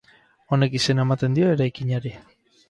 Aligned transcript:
Honek 0.55 0.77
izena 0.79 1.03
ematen 1.07 1.37
dio 1.41 1.53
eraikinari. 1.57 2.15